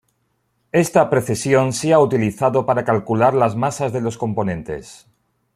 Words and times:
Esta 0.71 1.11
precesión 1.11 1.73
se 1.73 1.93
ha 1.93 1.99
utilizado 1.99 2.65
para 2.65 2.83
calcular 2.83 3.35
las 3.35 3.55
masas 3.55 3.93
de 3.93 4.01
los 4.01 4.17
componentes. 4.17 5.05